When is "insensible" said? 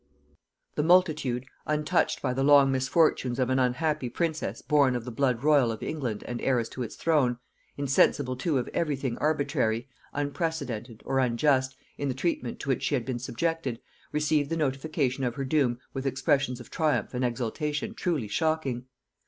7.77-8.35